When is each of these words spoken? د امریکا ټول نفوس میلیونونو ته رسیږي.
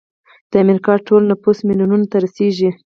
د 0.51 0.53
امریکا 0.63 0.93
ټول 1.07 1.21
نفوس 1.31 1.57
میلیونونو 1.67 2.05
ته 2.11 2.17
رسیږي. 2.25 2.69